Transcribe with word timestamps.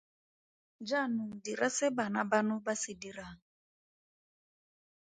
Jaanong 0.87 1.33
dira 1.43 1.69
se 1.77 1.87
bana 1.97 2.21
bano 2.31 2.55
ba 2.65 2.73
se 2.81 2.91
dirang. 3.01 3.39